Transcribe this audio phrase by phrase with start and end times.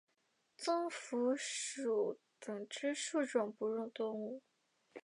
[0.57, 4.41] 棕蝠属等之数种哺乳动物。